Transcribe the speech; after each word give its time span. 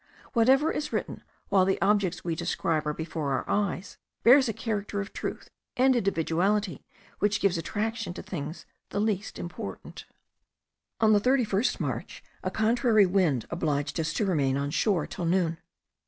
Whatever 0.33 0.71
is 0.71 0.91
written 0.91 1.21
while 1.49 1.63
the 1.63 1.79
objects 1.79 2.23
we 2.23 2.33
describe 2.33 2.87
are 2.87 2.93
before 2.95 3.33
our 3.33 3.47
eyes 3.47 3.99
bears 4.23 4.49
a 4.49 4.51
character 4.51 4.99
of 4.99 5.13
truth 5.13 5.51
and 5.77 5.95
individuality 5.95 6.83
which 7.19 7.39
gives 7.39 7.55
attraction 7.55 8.11
to 8.15 8.23
things 8.23 8.65
the 8.89 8.99
least 8.99 9.37
important. 9.37 10.05
On 11.01 11.13
the 11.13 11.21
31st 11.21 11.79
March 11.79 12.23
a 12.43 12.49
contrary 12.49 13.05
wind 13.05 13.45
obliged 13.51 13.99
us 13.99 14.11
to 14.13 14.25
remain 14.25 14.57
on 14.57 14.71
shore 14.71 15.05
till 15.05 15.25
noon. 15.25 15.59